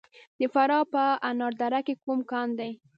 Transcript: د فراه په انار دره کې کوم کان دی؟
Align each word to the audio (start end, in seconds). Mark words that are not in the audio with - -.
د 0.39 0.41
فراه 0.53 0.83
په 0.93 1.03
انار 1.29 1.53
دره 1.61 1.79
کې 1.85 1.93
کوم 2.03 2.19
کان 2.31 2.47
دی؟ 2.59 2.71